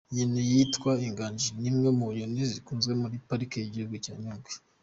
Inyoni 0.09 0.41
yitwa 0.49 0.91
Inganji 1.07 1.49
ni 1.59 1.67
imwe 1.71 1.89
mu 1.97 2.05
nyoni 2.17 2.41
zikunzwe 2.51 2.93
muri 3.01 3.15
Pariki 3.27 3.55
y’igihugu 3.59 3.93
ya 4.05 4.15
Nyungwe. 4.21 4.53